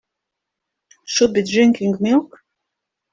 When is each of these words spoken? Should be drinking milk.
Should 1.05 1.31
be 1.33 1.43
drinking 1.43 1.97
milk. 1.99 2.39